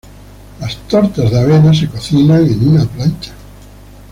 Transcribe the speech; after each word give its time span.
Las 0.59 0.77
tortas 0.87 1.29
de 1.29 1.39
avena 1.39 1.71
se 1.75 1.87
cocinan 1.87 2.43
en 2.47 2.69
una 2.69 2.85
plancha. 2.87 3.35